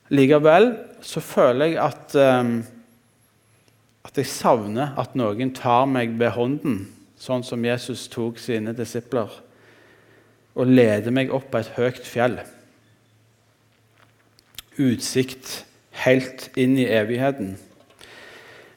Likevel 0.08 0.70
så 1.04 1.20
føler 1.20 1.72
jeg 1.72 1.80
at, 1.84 2.14
um, 2.16 2.52
at 4.08 4.20
jeg 4.20 4.30
savner 4.30 4.94
at 5.00 5.16
noen 5.18 5.52
tar 5.56 5.84
meg 5.90 6.16
ved 6.20 6.32
hånden, 6.36 6.80
sånn 7.20 7.44
som 7.44 7.64
Jesus 7.66 8.06
tok 8.12 8.40
sine 8.40 8.72
disipler, 8.76 9.30
og 10.58 10.70
leder 10.70 11.14
meg 11.14 11.32
opp 11.34 11.50
på 11.52 11.60
et 11.60 11.74
høyt 11.76 12.06
fjell. 12.08 12.38
Utsikt 14.78 15.62
helt 16.04 16.48
inn 16.58 16.76
i 16.78 16.86
evigheten. 16.86 17.56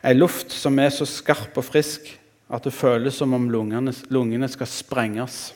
Ei 0.01 0.17
luft 0.17 0.53
som 0.53 0.79
er 0.81 0.89
så 0.93 1.05
skarp 1.05 1.57
og 1.61 1.67
frisk 1.67 2.09
at 2.51 2.65
det 2.65 2.73
føles 2.75 3.15
som 3.15 3.33
om 3.37 3.47
lungene, 3.53 3.93
lungene 4.11 4.49
skal 4.51 4.67
sprenges. 4.67 5.51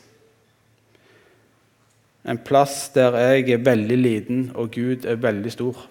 En 2.26 2.38
plass 2.42 2.90
der 2.96 3.18
jeg 3.18 3.50
er 3.54 3.62
veldig 3.64 3.98
liten, 3.98 4.52
og 4.56 4.72
Gud 4.72 5.06
er 5.06 5.16
veldig 5.22 5.52
stor. 5.52 5.86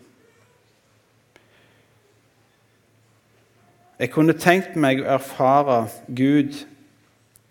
Jeg 3.98 4.10
kunne 4.10 4.34
tenkt 4.34 4.74
meg 4.74 5.04
å 5.04 5.12
erfare 5.14 5.84
Gud 6.10 6.56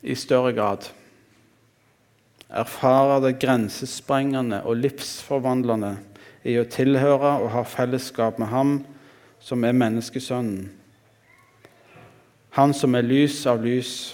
i 0.04 0.16
større 0.20 0.52
grad. 0.54 0.90
Erfare 2.52 3.22
det 3.24 3.38
grensesprengende 3.40 4.60
og 4.68 4.82
livsforvandlende 4.84 5.96
i 6.44 6.58
å 6.60 6.68
tilhøre 6.68 7.38
og 7.40 7.54
ha 7.56 7.64
fellesskap 7.64 8.42
med 8.42 8.52
Ham 8.52 8.74
som 9.40 9.64
er 9.64 9.76
menneskesønnen. 9.76 10.68
Han 12.54 12.76
som 12.76 12.94
er 12.96 13.08
lys 13.08 13.40
av 13.50 13.64
lys, 13.64 14.14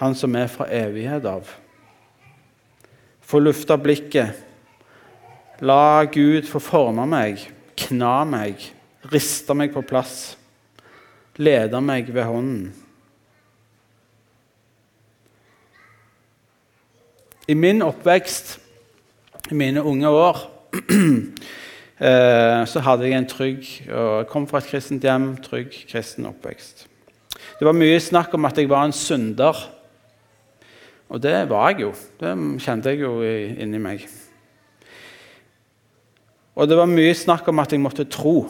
han 0.00 0.16
som 0.18 0.34
er 0.34 0.48
fra 0.50 0.66
evighet 0.72 1.28
av. 1.30 1.52
Få 3.34 3.40
lufta 3.40 3.74
blikket. 3.76 4.30
La 5.58 6.04
Gud 6.06 6.46
få 6.46 6.60
forme 6.62 7.02
meg, 7.10 7.40
kna 7.74 8.20
meg, 8.30 8.60
riste 9.10 9.56
meg 9.58 9.72
på 9.74 9.82
plass, 9.82 10.36
lede 11.42 11.80
meg 11.82 12.12
ved 12.14 12.28
hånden. 12.30 12.68
I 17.50 17.58
min 17.58 17.82
oppvekst 17.82 18.54
i 19.50 19.58
mine 19.58 19.82
unge 19.82 20.14
år 20.14 20.38
eh, 22.06 22.62
så 22.70 22.86
hadde 22.86 23.10
jeg 23.10 23.18
en 23.18 23.30
trygg 23.34 23.66
og 23.90 24.30
kom 24.30 24.46
fra 24.46 24.62
et 24.62 24.70
kristent 24.70 25.02
hjem, 25.02 25.32
trygg 25.42 25.74
kristen 25.90 26.30
oppvekst. 26.30 26.86
Det 27.58 27.66
var 27.66 27.74
mye 27.82 27.98
snakk 27.98 28.38
om 28.38 28.46
at 28.46 28.62
jeg 28.62 28.70
var 28.70 28.86
en 28.86 28.94
synder. 28.94 29.58
Og 31.12 31.20
det 31.22 31.34
var 31.50 31.72
jeg 31.72 31.84
jo. 31.84 31.90
Det 32.20 32.32
kjente 32.64 32.92
jeg 32.92 33.04
jo 33.04 33.18
inni 33.22 33.80
meg. 33.82 34.06
Og 36.54 36.68
det 36.70 36.78
var 36.78 36.90
mye 36.90 37.14
snakk 37.18 37.48
om 37.50 37.60
at 37.62 37.74
jeg 37.74 37.82
måtte 37.82 38.06
tro. 38.06 38.44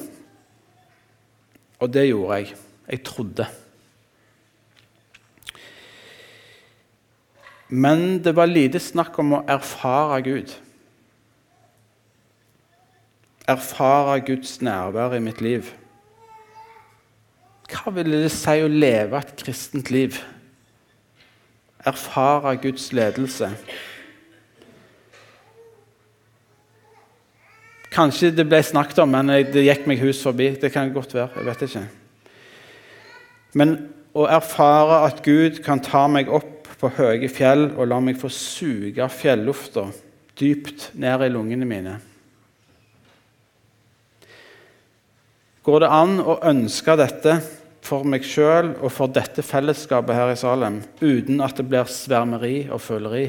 Og 1.80 1.92
det 1.92 2.08
gjorde 2.08 2.40
jeg. 2.40 2.56
Jeg 2.90 3.04
trodde. 3.04 3.46
Men 7.68 8.20
det 8.22 8.34
var 8.36 8.46
lite 8.46 8.78
snakk 8.78 9.16
om 9.18 9.38
å 9.38 9.44
erfare 9.50 10.20
Gud. 10.26 10.52
Erfare 13.48 14.20
Guds 14.24 14.60
nærvær 14.64 15.16
i 15.16 15.24
mitt 15.24 15.40
liv. 15.44 15.72
Hva 17.72 17.90
ville 17.96 18.20
det 18.22 18.32
si 18.32 18.60
å 18.62 18.70
leve 18.70 19.18
et 19.18 19.32
kristent 19.40 19.90
liv? 19.92 20.20
Erfare 21.84 22.56
Guds 22.62 22.92
ledelse. 22.96 23.50
Kanskje 27.94 28.32
det 28.34 28.46
ble 28.48 28.58
snakket 28.64 29.02
om, 29.04 29.12
men 29.14 29.30
det 29.52 29.66
gikk 29.66 29.84
meg 29.86 30.00
hus 30.02 30.22
forbi. 30.24 30.50
Det 30.60 30.72
kan 30.74 30.92
godt 30.92 31.14
være. 31.14 31.28
jeg 31.36 31.46
vet 31.46 31.62
ikke. 31.68 31.84
Men 33.54 33.76
å 34.14 34.26
erfare 34.30 35.04
at 35.06 35.22
Gud 35.22 35.60
kan 35.62 35.82
ta 35.82 36.06
meg 36.10 36.30
opp 36.32 36.70
på 36.80 36.90
høye 36.96 37.28
fjell 37.30 37.68
og 37.76 37.86
la 37.90 38.00
meg 38.02 38.18
få 38.18 38.30
suge 38.32 39.06
fjellufta 39.10 39.86
dypt 40.38 40.90
ned 40.98 41.22
i 41.22 41.30
lungene 41.30 41.68
mine. 41.68 41.94
Går 45.64 45.80
det 45.80 45.92
an 45.96 46.18
å 46.20 46.40
ønske 46.44 46.96
dette 47.00 47.38
for 47.84 48.06
meg 48.08 48.24
sjøl 48.24 48.72
og 48.78 48.88
for 48.92 49.12
dette 49.12 49.44
fellesskapet 49.44 50.16
her 50.16 50.32
i 50.32 50.38
Salem 50.40 50.80
uten 51.02 51.42
at 51.44 51.58
det 51.60 51.66
blir 51.68 51.90
svermeri 51.90 52.64
og 52.72 52.80
føleri? 52.80 53.26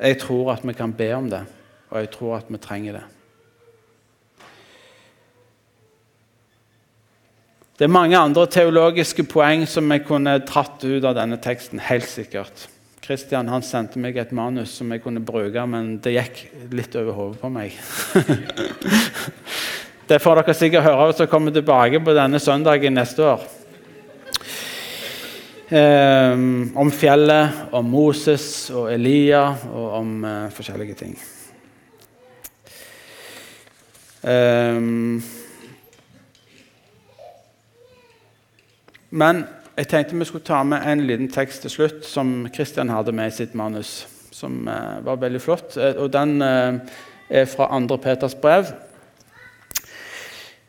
Jeg 0.00 0.20
tror 0.22 0.54
at 0.54 0.62
vi 0.64 0.72
kan 0.72 0.94
be 0.96 1.10
om 1.12 1.26
det, 1.28 1.42
og 1.90 1.98
jeg 2.00 2.12
tror 2.14 2.38
at 2.38 2.48
vi 2.48 2.60
trenger 2.62 2.96
det. 2.96 3.06
Det 7.76 7.86
er 7.86 7.92
mange 7.92 8.16
andre 8.16 8.46
teologiske 8.46 9.24
poeng 9.28 9.66
som 9.68 9.88
jeg 9.92 10.04
kunne 10.04 10.38
dratt 10.44 10.82
ut 10.84 11.04
av 11.04 11.14
denne 11.16 11.36
teksten. 11.40 11.80
helt 11.80 12.08
sikkert. 12.08 12.68
Kristian 13.10 13.48
han 13.50 13.64
sendte 13.66 13.98
meg 13.98 14.14
et 14.22 14.30
manus 14.30 14.70
som 14.78 14.92
jeg 14.94 15.02
kunne 15.02 15.18
bruke, 15.26 15.64
men 15.66 15.96
det 15.98 16.12
gikk 16.14 16.36
litt 16.70 16.94
over 16.94 17.16
hodet 17.16 17.40
på 17.40 17.48
meg. 17.50 17.72
det 20.12 20.20
får 20.22 20.38
dere 20.38 20.54
sikkert 20.54 20.86
høre 20.86 21.08
hvis 21.08 21.18
dere 21.18 21.32
kommer 21.32 21.56
tilbake 21.56 21.98
på 22.06 22.14
denne 22.14 22.38
søndagen 22.38 22.94
neste 22.94 23.26
år. 23.32 23.42
Um, 25.74 26.70
om 26.78 26.94
fjellet, 26.94 27.58
om 27.74 27.90
Moses 27.90 28.46
og 28.70 28.92
Elia 28.94 29.42
og 29.72 29.90
om 29.98 30.14
uh, 30.22 30.46
forskjellige 30.54 30.98
ting. 31.02 31.18
Um, 34.22 35.18
Men 39.10 39.42
jeg 39.80 39.88
tenkte 39.88 40.18
vi 40.18 40.26
skulle 40.28 40.44
ta 40.44 40.58
med 40.66 40.84
en 40.84 41.06
liten 41.08 41.30
tekst 41.32 41.62
til 41.64 41.72
slutt 41.72 42.04
som 42.04 42.42
Kristian 42.52 42.90
hadde 42.92 43.14
med 43.16 43.30
i 43.30 43.36
sitt 43.38 43.54
manus. 43.56 44.04
Som 44.30 44.68
eh, 44.68 44.98
var 45.06 45.20
veldig 45.22 45.40
flott. 45.40 45.76
Eh, 45.80 45.96
og 45.96 46.10
Den 46.12 46.42
eh, 46.44 46.98
er 47.40 47.46
fra 47.48 47.70
2. 47.72 47.96
Peters 48.02 48.36
brev. 48.36 48.74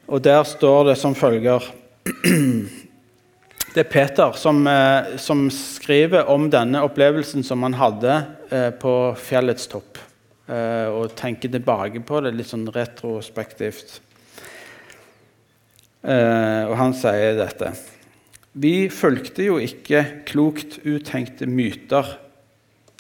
Og 0.08 0.24
Der 0.24 0.44
står 0.48 0.92
det 0.92 0.96
som 1.00 1.16
følger 1.16 1.68
Det 3.72 3.86
er 3.86 3.88
Peter 3.88 4.34
som, 4.36 4.66
som, 5.16 5.46
skriver 5.48 6.28
om 6.28 6.50
denne 6.52 6.82
opplevelsen 6.84 7.44
som 7.48 7.62
han 7.64 7.78
hadde 7.80 8.18
på 8.82 8.96
fjellets 9.16 9.70
topp. 9.72 10.02
Og 10.52 11.14
tenker 11.16 11.54
tilbake 11.54 12.02
på 12.04 12.20
det 12.20 12.34
litt 12.36 12.50
sånn 12.52 12.68
retrospektivt. 12.76 14.02
og 16.04 16.76
han 16.82 16.98
sier 17.00 17.40
dette. 17.40 17.72
Vi 18.54 18.90
fulgte 18.92 19.46
jo 19.46 19.60
ikke 19.64 20.04
klokt 20.28 20.82
uttenkte 20.84 21.48
myter 21.48 22.18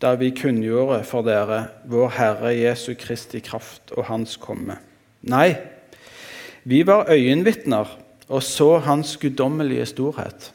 da 0.02 0.16
vi 0.18 0.32
kunngjorde 0.34 1.04
for 1.06 1.28
dere 1.28 1.66
vår 1.92 2.14
Herre 2.16 2.54
Jesu 2.56 2.94
Kristi 2.98 3.42
kraft 3.44 3.92
og 3.94 4.08
Hans 4.08 4.38
komme. 4.42 4.80
Nei, 5.28 5.54
vi 6.64 6.82
var 6.88 7.12
øyenvitner 7.12 7.92
og 8.32 8.44
så 8.44 8.78
Hans 8.86 9.18
guddommelige 9.22 9.86
storhet. 9.92 10.52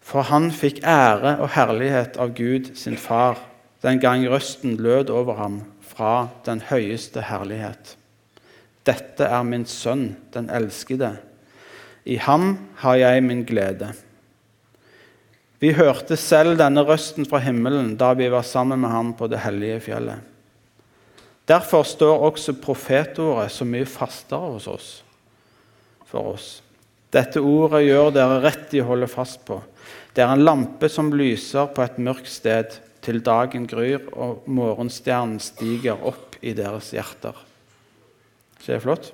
For 0.00 0.26
han 0.26 0.48
fikk 0.50 0.80
ære 0.86 1.36
og 1.42 1.52
herlighet 1.54 2.16
av 2.18 2.32
Gud 2.34 2.72
sin 2.78 2.96
far 2.98 3.38
den 3.84 4.00
gang 4.00 4.24
røsten 4.28 4.76
lød 4.76 5.10
over 5.10 5.36
ham 5.38 5.60
fra 5.80 6.28
den 6.46 6.62
høyeste 6.70 7.22
herlighet. 7.28 7.96
Dette 8.86 9.24
er 9.24 9.42
min 9.46 9.66
sønn, 9.68 10.16
den 10.34 10.50
elskede. 10.50 11.16
I 12.04 12.16
ham 12.24 12.54
har 12.80 12.96
jeg 13.00 13.24
min 13.24 13.44
glede. 13.44 13.90
Vi 15.60 15.74
hørte 15.76 16.16
selv 16.16 16.56
denne 16.56 16.82
røsten 16.88 17.26
fra 17.28 17.42
himmelen 17.44 17.92
da 18.00 18.14
vi 18.16 18.30
var 18.32 18.46
sammen 18.48 18.80
med 18.80 18.92
ham 18.94 19.12
på 19.16 19.28
det 19.28 19.42
hellige 19.44 19.82
fjellet. 19.90 20.24
Derfor 21.50 21.84
står 21.84 22.24
også 22.30 22.54
profetordet 22.62 23.50
så 23.52 23.66
mye 23.68 23.88
fastere 23.88 24.54
hos 24.54 24.68
oss, 24.70 24.88
for 26.08 26.32
oss. 26.36 26.48
Dette 27.10 27.42
ordet 27.42 27.82
gjør 27.88 28.12
dere 28.14 28.38
rett 28.44 28.72
i 28.72 28.80
å 28.80 28.86
holde 28.92 29.10
fast 29.10 29.42
på. 29.48 29.58
Det 30.14 30.22
er 30.22 30.30
en 30.30 30.44
lampe 30.46 30.88
som 30.88 31.10
lyser 31.12 31.68
på 31.74 31.82
et 31.82 31.98
mørkt 31.98 32.30
sted 32.30 32.78
til 33.04 33.20
dagen 33.26 33.66
gryr 33.68 34.06
og 34.12 34.46
morgenstjernen 34.48 35.40
stiger 35.42 36.00
opp 36.06 36.38
i 36.40 36.54
deres 36.56 36.92
hjerter. 36.94 37.34
Så 38.60 38.70
det 38.70 38.78
er 38.78 38.84
flott? 38.84 39.10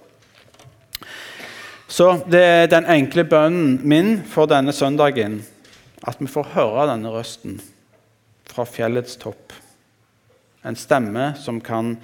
Så 1.88 2.08
det 2.26 2.42
er 2.42 2.66
den 2.70 2.86
enkle 2.90 3.22
bønnen 3.24 3.78
min 3.86 4.16
for 4.26 4.50
denne 4.50 4.74
søndagen 4.74 5.38
at 6.06 6.18
vi 6.20 6.26
får 6.30 6.50
høre 6.54 6.88
denne 6.90 7.12
røsten 7.14 7.60
fra 8.46 8.66
fjellets 8.66 9.16
topp. 9.22 9.54
En 10.66 10.78
stemme 10.78 11.32
som 11.38 11.60
kan 11.62 11.94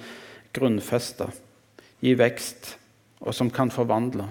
grunnfeste, 0.55 1.27
gi 2.03 2.13
vekst, 2.19 2.77
og 3.23 3.35
som 3.35 3.51
kan 3.51 3.71
forvandle. 3.71 4.27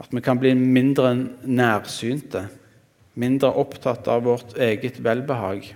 At 0.00 0.12
vi 0.12 0.22
kan 0.24 0.40
bli 0.40 0.54
mindre 0.56 1.14
nærsynte, 1.44 2.46
mindre 3.14 3.52
opptatt 3.60 4.08
av 4.10 4.24
vårt 4.26 4.56
eget 4.60 4.98
velbehag. 5.04 5.70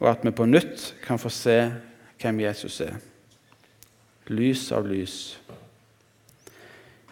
Og 0.00 0.10
at 0.10 0.24
vi 0.26 0.34
på 0.34 0.46
nytt 0.48 0.92
kan 1.04 1.20
få 1.20 1.30
se 1.32 1.58
hvem 2.20 2.40
Jesus 2.46 2.80
er. 2.84 2.96
Lys 4.30 4.70
av 4.74 4.88
lys. 4.88 5.36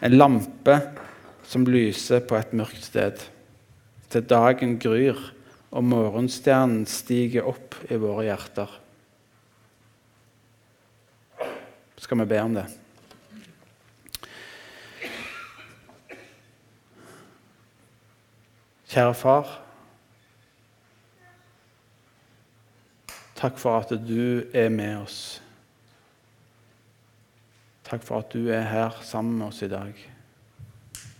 En 0.05 0.13
lampe 0.19 0.75
som 1.49 1.63
lyser 1.65 2.21
på 2.29 2.37
et 2.37 2.51
mørkt 2.53 2.83
sted. 2.85 3.23
Til 4.13 4.25
dagen 4.29 4.75
gryr 4.77 5.17
og 5.73 5.85
morgenstjernen 5.89 6.83
stiger 6.85 7.47
opp 7.49 7.73
i 7.89 7.97
våre 7.97 8.27
hjerter. 8.27 8.69
Skal 11.97 12.21
vi 12.21 12.27
be 12.29 12.41
om 12.43 12.53
det? 12.53 12.67
Kjære 18.93 19.15
far. 19.17 19.55
Takk 23.41 23.57
for 23.57 23.81
at 23.81 23.97
du 24.05 24.45
er 24.53 24.69
med 24.69 25.01
oss. 25.01 25.41
Takk 27.85 28.01
for 28.01 28.23
at 28.23 28.33
du 28.33 28.49
er 28.49 28.65
her 28.65 28.95
sammen 29.05 29.37
med 29.37 29.51
oss 29.51 29.61
i 29.61 29.69
dag. 29.69 29.93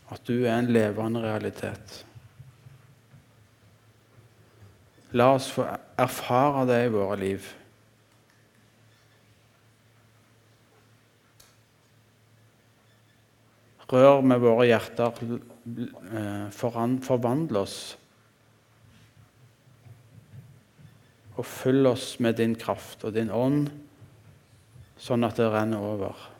At 0.09 0.25
du 0.25 0.45
er 0.45 0.57
en 0.57 0.71
levende 0.73 1.21
realitet. 1.21 1.99
La 5.15 5.29
oss 5.35 5.51
få 5.53 5.67
erfare 6.01 6.65
det 6.67 6.79
i 6.87 6.91
våre 6.93 7.19
liv. 7.21 7.45
Rør 13.85 14.25
med 14.25 14.41
våre 14.41 14.65
hjerter, 14.65 15.21
eh, 15.29 16.49
forvandle 16.49 17.61
oss. 17.61 17.79
Og 21.37 21.45
fyll 21.45 21.85
oss 21.85 22.15
med 22.19 22.41
din 22.41 22.55
kraft 22.57 23.05
og 23.05 23.13
din 23.13 23.29
ånd, 23.29 23.69
sånn 24.97 25.23
at 25.27 25.37
det 25.37 25.51
renner 25.53 25.85
over. 25.85 26.34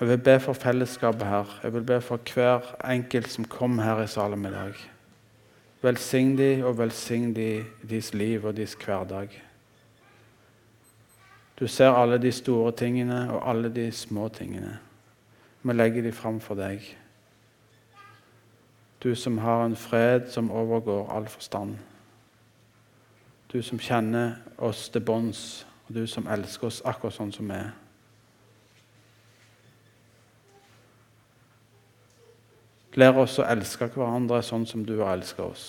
Jeg 0.00 0.08
vil 0.08 0.18
be 0.18 0.40
for 0.40 0.52
fellesskapet 0.52 1.26
her. 1.26 1.60
Jeg 1.62 1.74
vil 1.74 1.82
be 1.82 2.00
for 2.00 2.20
hver 2.34 2.60
enkelt 2.90 3.28
som 3.28 3.44
kom 3.44 3.78
her 3.78 4.02
i 4.02 4.06
Salem 4.06 4.44
i 4.44 4.50
dag. 4.50 4.74
Velsign 5.82 6.38
de 6.38 6.64
og 6.64 6.78
velsign 6.78 7.34
de 7.36 7.64
deres 7.88 8.14
liv 8.14 8.44
og 8.44 8.56
deres 8.56 8.74
hverdag. 8.74 9.42
Du 11.60 11.66
ser 11.66 11.90
alle 11.90 12.18
de 12.22 12.32
store 12.32 12.72
tingene 12.72 13.32
og 13.32 13.50
alle 13.50 13.74
de 13.74 13.92
små 13.92 14.28
tingene. 14.28 14.78
Vi 15.62 15.72
legger 15.72 16.02
de 16.02 16.12
fram 16.12 16.40
for 16.40 16.54
deg. 16.54 16.96
Du 19.02 19.14
som 19.14 19.38
har 19.38 19.64
en 19.64 19.76
fred 19.76 20.30
som 20.30 20.50
overgår 20.50 21.10
all 21.10 21.26
forstand. 21.26 21.76
Du 23.52 23.62
som 23.62 23.78
kjenner 23.78 24.32
oss 24.58 24.88
til 24.88 25.00
bunns, 25.00 25.66
og 25.88 25.94
du 25.94 26.06
som 26.06 26.26
elsker 26.26 26.66
oss 26.66 26.82
akkurat 26.84 27.14
sånn 27.14 27.32
som 27.32 27.50
vi 27.50 27.58
er. 27.58 27.70
Lær 32.98 33.20
oss 33.22 33.38
å 33.38 33.46
elske 33.46 33.86
hverandre 33.94 34.40
sånn 34.42 34.66
som 34.66 34.82
du 34.86 34.96
har 34.98 35.14
elsket 35.14 35.44
oss. 35.44 35.66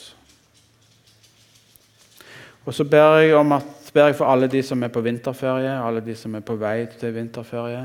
Og 2.65 2.75
så 2.75 2.85
ber 2.85 3.19
jeg, 3.21 3.33
om 3.37 3.53
at, 3.55 3.89
ber 3.93 4.09
jeg 4.09 4.17
for 4.19 4.29
alle 4.29 4.49
de 4.51 4.61
som 4.65 4.81
er 4.85 4.91
på 4.93 5.03
vinterferie, 5.05 5.71
alle 5.73 6.01
de 6.05 6.15
som 6.17 6.35
er 6.37 6.45
på 6.45 6.57
vei 6.59 6.83
til 6.99 7.13
vinterferie. 7.15 7.83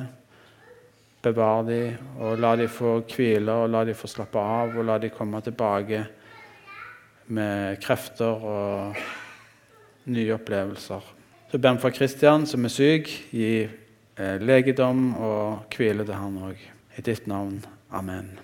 Bevar 1.25 1.65
de, 1.65 1.81
og 2.21 2.41
la 2.41 2.53
de 2.61 2.69
få 2.69 2.99
hvile, 3.09 3.53
og 3.53 3.73
la 3.73 3.85
de 3.89 3.97
få 3.97 4.11
slappe 4.13 4.41
av, 4.41 4.77
og 4.77 4.85
la 4.85 4.99
de 5.01 5.13
komme 5.13 5.41
tilbake 5.45 6.03
med 7.33 7.81
krefter 7.81 8.45
og 8.45 9.05
nye 10.13 10.35
opplevelser. 10.37 11.13
Så 11.51 11.61
ber 11.61 11.77
vi 11.77 11.85
for 11.87 11.97
Kristian, 11.97 12.45
som 12.47 12.65
er 12.67 12.73
syk. 12.75 13.13
Gi 13.33 13.53
eh, 13.65 14.41
legedom 14.43 15.13
og 15.17 15.77
hvile 15.77 16.05
til 16.05 16.19
han 16.19 16.43
òg. 16.51 16.67
I 16.99 17.07
ditt 17.07 17.31
navn. 17.31 17.63
Amen. 17.95 18.44